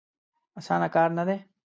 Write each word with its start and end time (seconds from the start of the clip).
اسانه 0.59 0.87
کار 0.95 1.09
نه 1.17 1.23
دی. 1.27 1.37